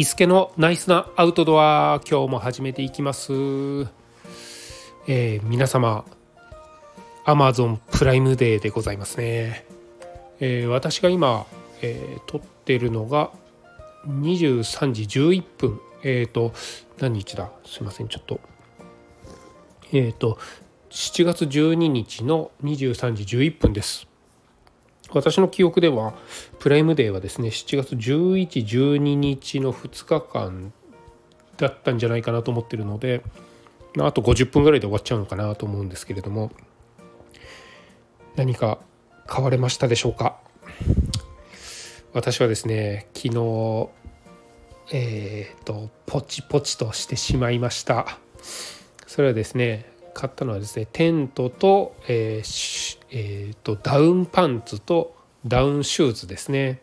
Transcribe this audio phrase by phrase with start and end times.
[0.00, 3.32] 伊助のナイスなアウトドア今日も始めていきます、
[5.08, 6.04] えー皆様
[7.26, 9.66] Amazon プライムデーでございますね、
[10.38, 11.46] えー私が今、
[11.82, 13.32] えー撮ってるのが
[14.06, 15.80] 23時11分。
[16.04, 16.52] えっ、と
[17.00, 17.50] 何日だ？
[17.66, 18.40] すいませんちょっと。
[19.92, 20.38] えっ、と
[20.90, 24.07] 7月12日の23時11分です。
[25.10, 26.14] 私の記憶では
[26.58, 30.72] プライムデーはですね7月1112日の2日間
[31.56, 33.22] だったんじゃないかなと思ってるので
[33.98, 36.52] あと50分ぐらいで終わっちゃうのかなと思うんですけれども
[38.36, 38.78] 何か
[39.26, 40.38] 買われましたでしょうか？
[42.12, 43.88] 私はですね昨日
[44.92, 48.18] えっ、とポチポチとしてしまいました。
[49.06, 55.14] それはですね買ったのはですねテントと,、えーえーとダウンパンツと
[55.46, 56.80] ダウンシューズですね。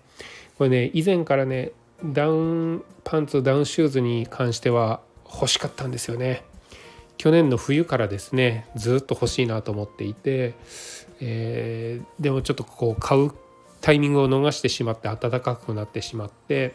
[0.57, 1.71] これね以前からね
[2.03, 6.43] ダウンパンツダウンシューズに関しては欲しかったんですよね。
[7.17, 10.53] 去年の冬からですねずっと欲しいなと思っていて、
[11.21, 13.31] えーでもちょっとこう買う
[13.81, 16.73] タイミングを逃してしまって暖かくなってしまって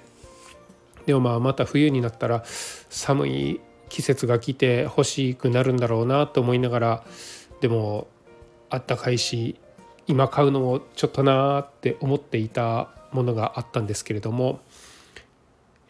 [1.06, 7.05] でもまあまた冬になったら寒い季節が来て欲しくなるんだろうなと思いながら
[7.60, 8.06] でも
[8.70, 9.56] あったかいし
[10.06, 14.61] 今買うのもちょっとなーって思っていたものがあったんですけれども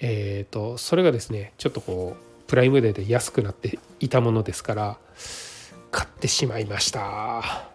[0.01, 4.99] えー、とそれがですねちょっとこうプライムデーで安くなっていたものですから
[5.91, 7.69] 買ってしまいました。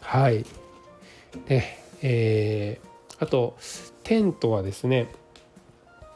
[0.00, 0.44] はい。
[1.46, 1.64] で
[2.02, 2.86] えー
[3.18, 3.56] あと
[4.02, 5.08] テントはですね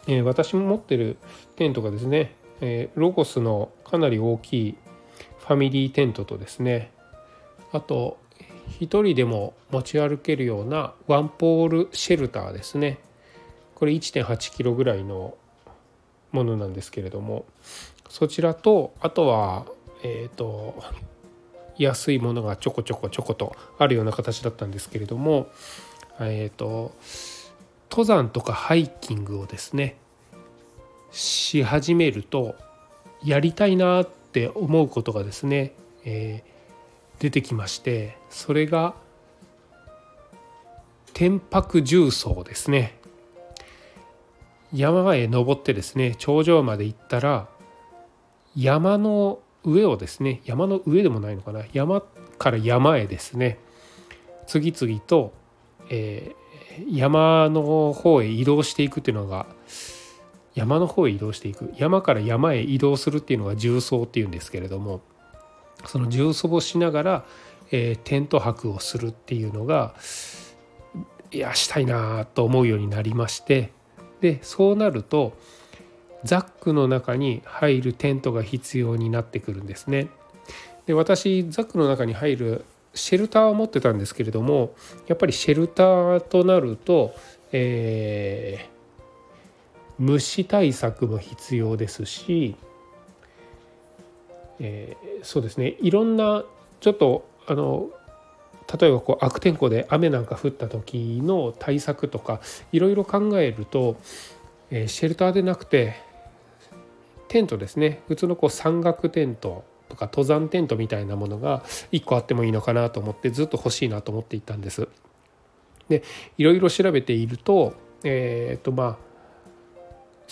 [0.06, 1.16] えー私も持ってる
[1.56, 4.76] テントがですね、えーロゴスのかなり大きい
[5.38, 6.92] ファミリーテントとですね
[7.72, 8.18] あと
[8.78, 12.98] 一人でも持ち歩けるようなワンポールシェルターですね。
[13.74, 15.34] これ1.8キロぐらいの
[16.32, 17.46] ものなんですけれども
[18.08, 19.66] そちらとあとは
[20.02, 20.82] えっ、と
[21.78, 25.48] 安いものがちょこちょこちょことあるような形だったんですけれども
[26.20, 26.94] えっ、と
[27.90, 29.96] 登山とかハイキングをですね
[31.10, 32.54] し始めると
[33.22, 35.72] やりたいなって思うことがですね、
[36.04, 36.50] えー
[37.20, 38.94] 出てきましてそれが
[41.12, 42.98] 天白重曹ですね。
[44.72, 47.48] 山へ登ってですね頂上まで行ったら
[48.56, 52.02] 山の上をですね山の上でもないのかな山
[52.38, 53.58] から山へですね
[54.46, 55.32] 次々と、
[55.90, 56.40] えー
[56.88, 59.46] 山の方へ移動していくっていうのが
[60.54, 65.00] 山の方へ移動していく山から山へ移動するっていうのが重曹っていうんですけれども
[65.86, 67.24] その重曹をしながら、
[67.70, 69.94] えーテント泊をするっていうのが
[71.30, 73.70] いやしたいなと思うようになりまして
[74.20, 75.36] でそうなると
[76.24, 80.08] ザックの中に入るテントが必要になってくるんですね。
[80.84, 84.74] で私ザックの中に入るシェルターを持ってたんですけれども
[85.06, 87.14] やっぱりシェルターとなると、
[87.52, 88.79] えー
[90.00, 92.56] 虫対策も必要ですし、
[94.58, 96.44] えーそうですねいろんな
[96.80, 97.90] ちょっとあの
[98.80, 102.40] 例えばこう悪天候で雨なんか降った時の対策とか
[102.72, 103.98] いろいろ考えると、
[104.70, 105.96] えーシェルターでなくて
[107.28, 111.62] テントですね普通のこう山岳テントとか登山テントみたいなものが
[111.92, 114.88] 1個あってもいいのかなと思ってずっと欲しいなと思っていたんです。
[115.90, 116.02] で
[116.38, 117.74] いろいろ調べていると
[118.04, 119.09] えっ、とまあ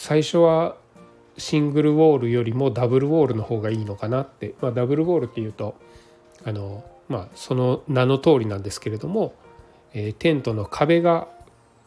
[0.00, 0.76] 最初は
[1.38, 5.74] シングルウォールよりもダブルウォールの方がいいのかなって、まあ、ダブルウォールっていうと
[6.44, 9.34] あの、まあ、その名の通りなんですけれども、
[9.94, 11.26] えーテントの壁が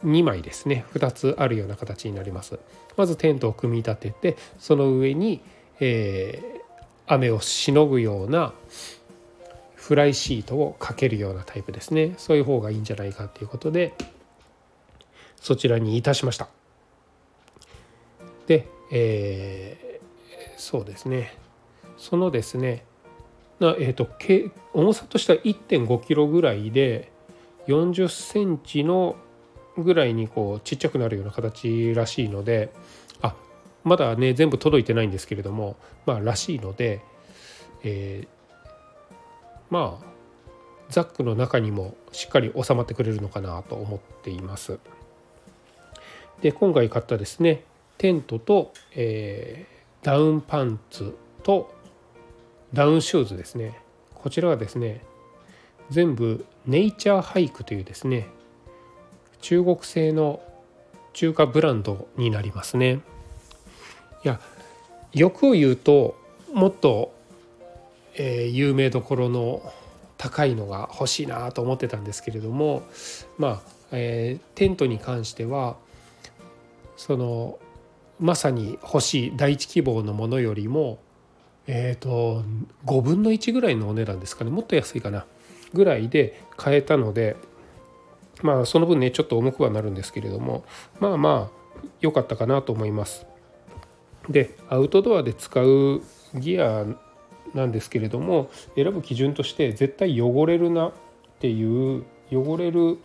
[0.04, 2.58] 2枚ですね2つあるような形になります。
[2.98, 5.40] まずテントを組み立ててその上に、
[5.80, 6.62] えー
[7.04, 8.54] 雨をしのぐような
[9.74, 13.92] フライシートをかけるようなタイプですねそういう方がいいんじゃないかということで
[15.36, 16.61] そちらにいたしました。
[18.92, 19.92] えー
[20.62, 21.36] そうですね
[21.96, 22.84] そのですね
[23.58, 27.10] なえー、とけ重さとしては1.5キロぐらいで
[27.66, 29.16] 40センチの
[29.76, 32.72] ぐらいにこうちっちゃくなるような形らしいので
[33.22, 33.34] あ
[33.82, 37.00] まだね全部届いてないんですけれどもまあらしいので、
[37.82, 38.42] えー
[39.70, 40.12] まあ
[40.90, 44.78] ザックの中にもしっかり収まってくれるのかなと思っています。
[46.42, 47.64] で今回買ったですね
[48.02, 49.72] テントと、えー
[50.02, 51.72] ダウンパンツと
[52.72, 53.78] ダウンシューズですね
[54.14, 55.04] こちらはですね
[55.90, 58.26] 全部ネイチャーハイクというですね
[59.40, 60.42] 中国製の
[61.12, 63.00] 中華ブランドになりますね。
[64.24, 64.40] いや
[65.12, 66.16] 欲を言うと
[66.54, 67.12] もっと、
[68.14, 69.72] えー、有名どころの
[70.16, 72.82] 高いのが欲しいなと思ってたんですけれども
[73.36, 75.76] まあ、えー、テントに関しては
[76.96, 77.58] その
[78.22, 80.98] まさに欲しい第一希望のものよりも
[81.66, 82.44] えっ、ー、と
[82.86, 85.26] 5分の1ぐらいのお値段ですかねもっと安いかな
[85.74, 87.36] ぐらいで買えたので
[88.42, 90.64] まあその分ねちょっと重くはなるんですけれども
[91.00, 93.26] まあまあ良かったかなと思います。
[94.28, 96.00] でアウトドアで使う
[96.36, 96.86] ギア
[97.54, 100.92] なんですけれども選ぶ基準として絶対汚れるなっ
[101.40, 102.98] ていう汚れる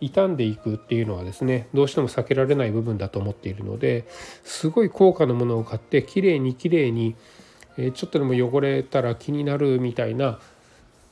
[0.00, 4.06] 傷んでいくっていうのはですねどうしても避けられない部分だと思っているので
[4.44, 7.16] すごい高価なものを買ってきれいにきれいに
[7.76, 10.38] ちょっとでも汚れたら気になるみたいな、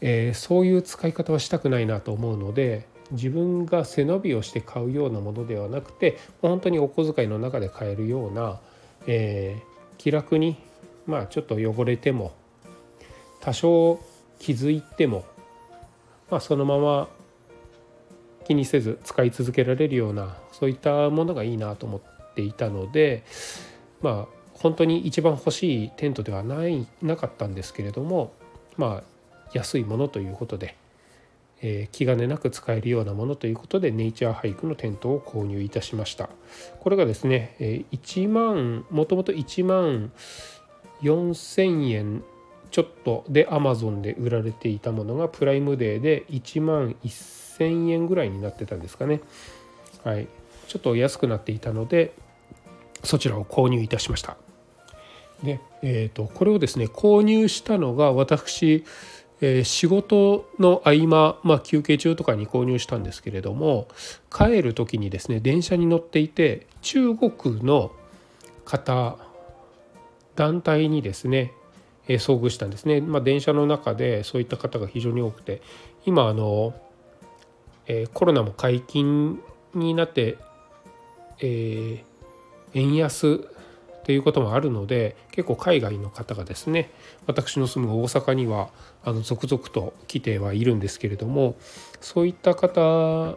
[0.00, 8.60] えー、そういう使い方はしたくないなと思うので自分が背伸びをして買うようなものではなくて本当にお小遣いの中で買えるような、
[9.06, 10.56] えー、気楽に
[11.06, 12.32] まあちょっと汚れても
[13.40, 14.00] 多少
[14.38, 15.24] 傷いても、
[16.30, 17.08] まあ、そのまま
[18.44, 23.24] 気にせず使い続けられるようなそういったものがいいなと思っていたので
[24.02, 28.32] まあ本当に一番欲しいテントではないなかったんですけれども
[28.76, 29.14] まあ
[29.52, 30.76] 安いものということで、
[31.62, 36.28] えー、気兼ねなく使えるようなものということでネイチャーハイクのテントを購入いたしました。
[36.80, 40.12] これがですね、えー、1万もともと1万
[41.02, 42.24] 4000円
[42.70, 49.20] ちょっとで Amazon で売られていたものがプライムデーで1万1000円1000円ぐらいになってたんですかね。
[50.04, 50.28] はい。
[50.68, 52.14] ちょっと安くなっていたので
[53.02, 54.36] そちらを購入いたしました。
[55.42, 58.84] で、えーと、これをですね購入したのが私、
[59.40, 63.88] えー、仕事の合間、まあ、休憩中とかに購入したんですけれども
[64.32, 67.92] 帰る時にですね電車に乗っていて中国の
[68.64, 69.18] 方
[70.34, 71.52] 団体にですね
[72.08, 75.62] え遭遇したんですね、まあ、電車の中でそういった方が非常に多くて
[76.06, 76.74] 今あの、
[77.86, 79.40] えー、コロナも解禁
[79.74, 80.36] になって、
[81.40, 82.04] えー、
[82.74, 83.48] 円安
[84.04, 86.90] ということもあるので結構海外の方がですね
[87.26, 88.68] 私の住む大阪には
[89.02, 91.56] あの続々と来てはいるんですけれども
[92.00, 93.36] そういった方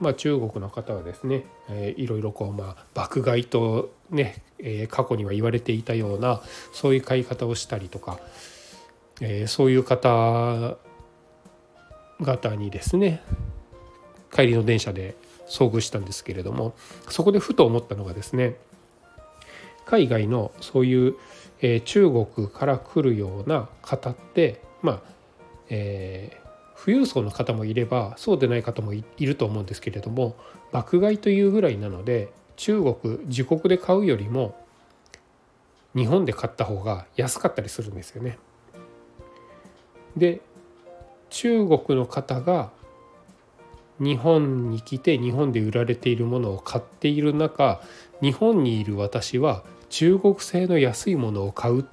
[0.00, 6.40] まあ、中国の方はですね、えー、いろいろこうまあ爆買いとね、えー、過去には言われていたような
[6.72, 8.20] そういう買い方をしたりとか、
[9.20, 13.22] えー、そういう方々にですね
[14.32, 15.14] 帰りの電車で
[15.48, 16.74] 遭遇したんですけれども
[17.08, 18.56] そこでふと思ったのがですね
[19.86, 21.14] 海外のそういう、
[21.60, 25.02] えー、中国から来るような方ってまあ、
[25.70, 30.36] えー、富裕層の方もいればそうでない方もいると思うんですけれども
[30.72, 34.62] 爆買いというぐらいなので中国自国で買うよりも
[35.96, 38.38] 日本で買った方が安かったりするんですよね。
[40.16, 40.40] で
[41.30, 42.70] 中国の方が
[44.00, 47.80] 日本に来て日本で売られているものを買っている中
[48.22, 51.86] 日本にいる私は中国製の安いものを買う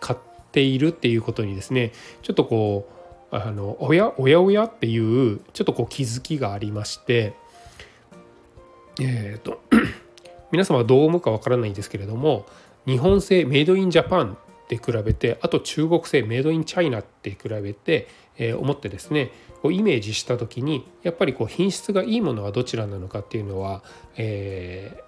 [0.00, 0.18] 買っ
[0.52, 1.92] ているっていうことにですね
[2.22, 2.88] ちょっとこ
[3.32, 7.34] うあのおやおやおやっていうちょっとこう気づきがありまして
[9.00, 9.60] えっ、ー、と
[10.52, 12.46] 皆様どう思うかわからないんですけれども
[12.86, 19.30] 日本製メイドインジャパンって比べてあと中国製メイドインチャイナって比べて、えー、思ってですね
[19.62, 23.82] こうイメージした時にやっぱりこう品質がいいものはどちらなのかっていうのは、
[24.16, 25.00] え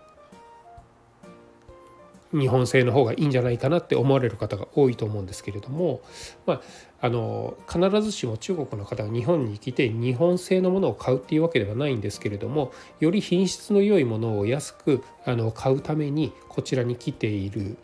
[2.32, 6.00] 日本製の方がいいんじゃないかなって思われる方が多いと思うんですけれども、
[6.44, 6.60] まあ、
[7.00, 17.78] あの必ずしも中国の方が日本に来て日本製のものを買うっていうわけではないんですけれどもより品質の良いものを安くあの買うためにこちらに来ている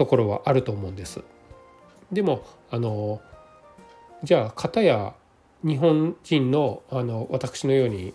[0.00, 1.20] ところはあると思うんです。
[2.10, 3.20] でもあの
[4.22, 5.12] じゃあ片や
[5.62, 8.14] 日本人のあの私のように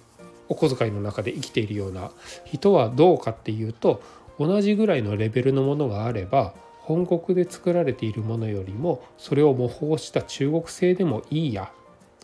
[0.50, 2.10] お小遣いの中で生きているような
[2.44, 4.02] 人はどうかっていうと
[4.40, 11.72] 同じぐらいのレベルのものがあれば本国で作られているものよりもそれを模倣した中国製でもいいや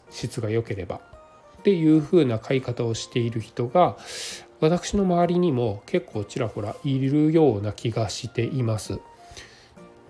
[0.10, 1.02] 質が良ければ
[1.60, 3.96] っていう風な買い方をしている人が
[4.60, 9.00] 私の周りにも結構ちらほらいるような気がしています。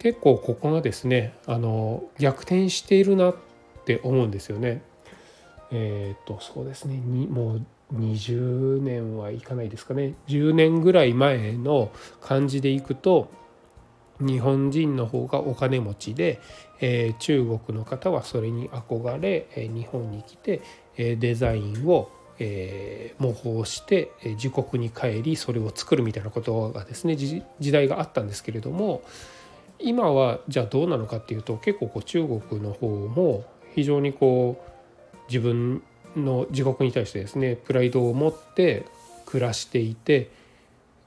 [0.01, 3.35] 結構ここがですねあの逆転しているなっ
[3.85, 4.81] て思うんですよね。
[5.71, 13.29] えっ、とそうですねにもう20年はいかないですかね10年ぐらい前の感じでいくと
[14.19, 16.41] 日本人の方がお金持ちで、
[16.79, 20.61] えー、中国の方はそれに憧れ、えー、日本に来て、
[20.97, 29.03] えー、デザインを、え、模倣して自国に帰りそれを作るみたいなことがですね時代があったんですけれども
[29.83, 33.45] 今はじゃあどうなのかっていうと結構こう中国の方も
[33.75, 35.83] 非常にこう自分
[36.15, 38.85] の自国に対してですねプライドを持って
[39.25, 40.29] 暮らしていて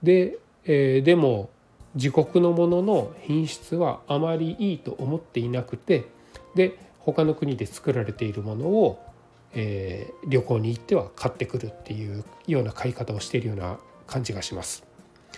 [0.03, 1.51] で、えー、でも
[1.95, 6.07] 自国のものの品質はあまりいいと思っていなくて
[6.55, 9.05] で他の国で作られているものを、
[9.53, 14.94] えー、旅行に行っては買ってくるっていうような買い方をしているような感じがします。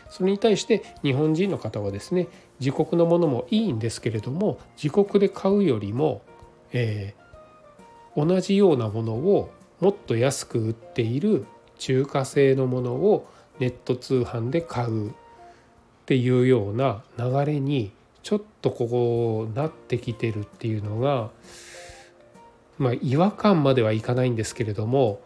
[0.08, 2.28] それに対して日本人の方はですね
[2.60, 6.22] 自国のものもいいんですけれども自国で買うよりも、
[6.72, 9.50] えー、同じようなものを
[9.80, 11.46] もっと安く売っている
[11.78, 15.12] 中華製のものをネット通販で買うっ
[16.06, 21.30] ていうような流れにちょっとこうなってきてるっていうのが
[22.78, 25.20] まあ違和感まではいかないんですけれども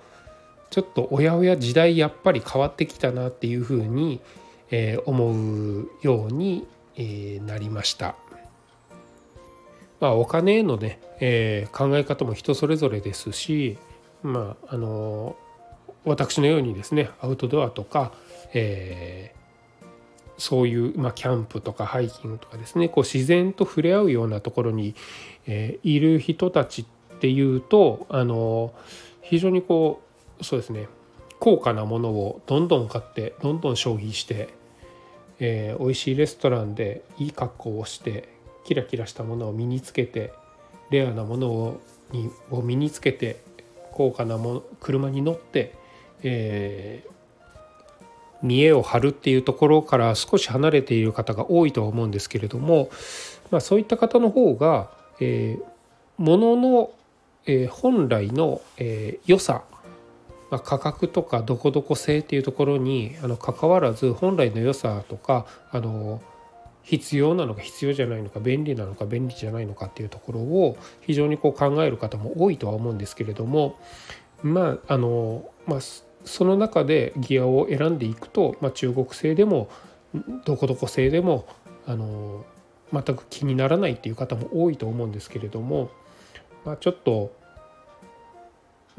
[0.70, 4.20] ちょっとおやおや時代やっぱり変わってきたなっていうふうに
[4.70, 8.16] え思うように、えなりました。
[10.00, 13.78] まあ、お金へのね、え、考え方も人それぞれですし、
[14.22, 15.36] まあ、あの
[16.04, 18.12] 私のようにですねアウトドアとか、
[18.52, 19.86] えー、
[20.38, 24.94] そういう、まあ、キャンプとかハイキングとかですねこう自然と触れ合うようなところに、
[25.46, 28.72] えー、いる人たちっていうとあの
[29.22, 30.00] 非常にこ
[30.40, 30.88] うそうですね
[31.38, 34.48] 高価なものをどんどん買ってどんどん消費して
[35.40, 38.28] えー、美味しいレストランでいい格好をして
[38.64, 40.32] キラキラしたものを身につけて
[40.90, 41.80] レアなものを
[42.12, 43.42] にを身につけて
[43.92, 45.74] 高価なも車に乗って、
[46.22, 47.10] えー、
[48.42, 52.90] 見栄を張るっていうところから少し離れている方が多いとは思うんですけれども、
[53.50, 55.64] まあ、そういった方の方が、えー、
[56.18, 56.90] 物の、
[57.46, 59.62] えー、本来の、えー、良さ
[60.50, 66.20] まあ、価格とかどこどこ性っていうところにあの関わらず本来の良さとかあの
[66.82, 73.78] 必要なのか必要じゃないのか便利なのか便利じゃないのかっていうところを非常にこう考える方も多いとは思うんですけれども
[74.42, 75.78] まああのまあ
[76.24, 79.70] その中でギアを選んでいくと、まあ、中国製でも
[80.44, 81.46] どこどこ製でも
[81.86, 82.44] あの
[82.92, 85.90] 全く気にならないっていう方も多いと思うんですけれども、
[86.64, 87.32] まあ、ちょっと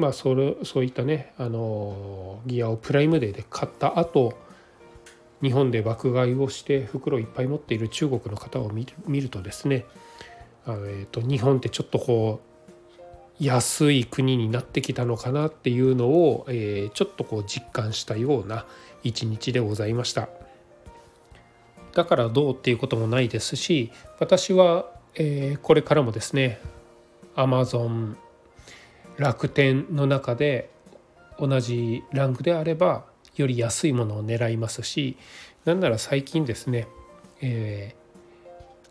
[0.01, 4.33] まあそれそういったねあのギアをプライムデーで買った後
[5.43, 9.85] 日本で爆買いをして袋いっぱい持っている中国の方を見るとですね
[10.65, 12.41] あ、えーと、日本ってちょっとこ
[13.39, 18.65] う安い国になってきたのかなっていうのを、えー、ちょっとこう実感したような
[19.03, 20.29] 一日でございました。
[21.93, 26.59] だからどうっていうこともないですし私は、えー、これからもですね
[27.35, 28.15] Amazon
[29.21, 30.71] 楽天の中で
[31.37, 35.15] 同じランクであればより安いものを狙いますし
[35.63, 36.87] なんなら最近ですね、
[37.39, 37.95] え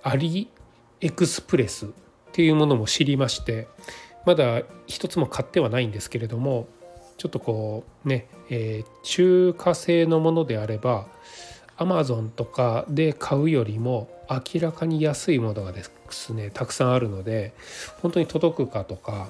[0.05, 0.49] ー、アリ
[1.01, 1.89] エクスプレスっ
[2.31, 3.67] ていうものも知りまして
[4.25, 6.69] まだ一つも買ってはないんですけれども
[7.19, 11.09] ちょっとこうね、えー、中華製のものであれば
[11.77, 15.91] アマゾンとかで買うよりも明らかに安いものがです
[16.33, 17.55] ねたくさんあるので
[18.03, 19.29] 本当に届くかとか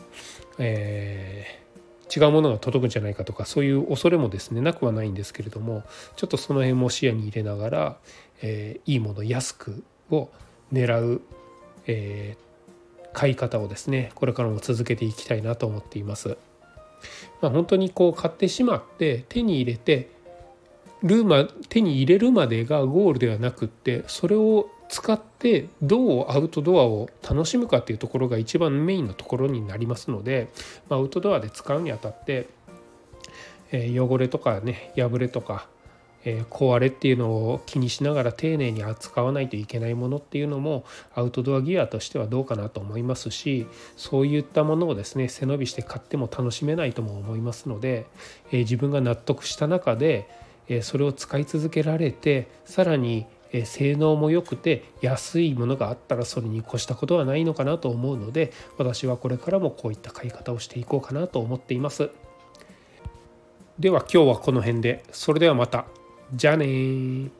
[0.60, 5.82] えー、違うものが届くんじゃないかとかそういう恐れもですねなくはないんですけれども
[6.16, 7.96] ちょっとその辺も視野に入れながら、
[8.42, 10.28] えー、いいもの安くを
[10.70, 11.22] 狙う、
[11.86, 16.36] えー、買い方をですねこれからも続けていきたいなと思っています。
[17.40, 20.10] まあ、本当にこう買ってしまって手に入れて
[21.02, 30.48] るま手に入れるまでがゴールではなくってそれを使ってどうアウトドアを楽しむかっていうところが一番メインのところになりますので、
[30.88, 32.48] まあ、アウトドアで使うにあたって、
[33.70, 35.68] えー、汚れとかね破れとか、
[36.24, 48.06] えー、壊れっていうのを気にしながら丁寧に扱わないといけないものっていうのもアウトドアギアとしてはどうかなと思いますしそういったものをですね背伸びして買っても楽しめないとも思いますので、
[48.50, 50.28] えー、自分が納得した中で
[50.82, 62.10] それを使い続けられてさらにえ性能も良くて安いものがあったらそれに越したことはないのかなと思うので私はこれからもこういった買い方をしていこうかなと思っています。
[63.78, 65.04] では今日はこの辺で。
[65.10, 65.86] それではまた。
[66.34, 67.30] じゃあね